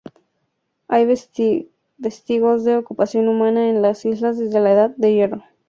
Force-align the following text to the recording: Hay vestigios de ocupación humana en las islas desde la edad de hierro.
Hay 0.87 1.05
vestigios 1.05 2.63
de 2.63 2.75
ocupación 2.75 3.27
humana 3.27 3.69
en 3.69 3.83
las 3.83 4.03
islas 4.03 4.35
desde 4.39 4.59
la 4.59 4.71
edad 4.71 4.89
de 4.97 5.13
hierro. 5.13 5.43